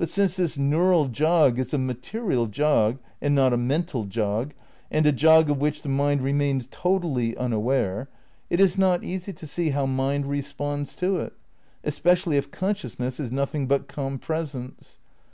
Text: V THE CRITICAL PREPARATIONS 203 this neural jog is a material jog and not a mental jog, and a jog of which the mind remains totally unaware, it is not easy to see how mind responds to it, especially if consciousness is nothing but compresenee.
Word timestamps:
V 0.00 0.04
THE 0.04 0.12
CRITICAL 0.12 0.46
PREPARATIONS 0.46 0.54
203 0.54 0.62
this 0.62 0.70
neural 0.70 1.08
jog 1.08 1.58
is 1.58 1.74
a 1.74 1.76
material 1.76 2.46
jog 2.46 2.98
and 3.20 3.34
not 3.34 3.52
a 3.52 3.56
mental 3.56 4.04
jog, 4.04 4.54
and 4.92 5.04
a 5.06 5.10
jog 5.10 5.50
of 5.50 5.58
which 5.58 5.82
the 5.82 5.88
mind 5.88 6.22
remains 6.22 6.68
totally 6.70 7.36
unaware, 7.36 8.08
it 8.48 8.60
is 8.60 8.78
not 8.78 9.02
easy 9.02 9.32
to 9.32 9.44
see 9.44 9.70
how 9.70 9.86
mind 9.86 10.26
responds 10.26 10.94
to 10.94 11.16
it, 11.18 11.32
especially 11.82 12.36
if 12.36 12.52
consciousness 12.52 13.18
is 13.18 13.32
nothing 13.32 13.66
but 13.66 13.88
compresenee. 13.88 14.98